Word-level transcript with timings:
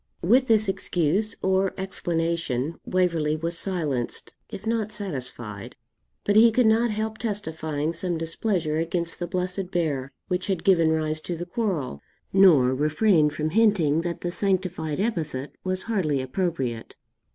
With 0.23 0.47
this 0.47 0.67
excuse, 0.67 1.35
or 1.43 1.75
explanation, 1.77 2.79
Waverley 2.87 3.35
was 3.35 3.55
silenced, 3.55 4.33
if 4.49 4.65
not 4.65 4.91
satisfied; 4.91 5.75
but 6.23 6.35
he 6.35 6.51
could 6.51 6.65
not 6.65 6.89
help 6.89 7.19
testifying 7.19 7.93
some 7.93 8.17
displeasure 8.17 8.77
against 8.79 9.19
the 9.19 9.27
Blessed 9.27 9.69
Bear, 9.69 10.11
which 10.27 10.47
had 10.47 10.63
given 10.63 10.91
rise 10.91 11.21
to 11.21 11.35
the 11.35 11.45
quarrel, 11.45 12.01
nor 12.33 12.73
refrain 12.73 13.29
from 13.29 13.51
hinting 13.51 14.01
that 14.01 14.21
the 14.21 14.31
sanctified 14.31 14.99
epithet 14.99 15.51
was 15.63 15.83
hardly 15.83 16.19
appropriate. 16.19 16.95